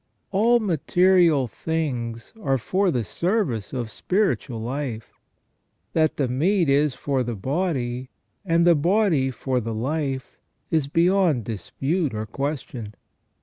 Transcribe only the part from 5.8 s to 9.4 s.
That the meat is for the body, and the body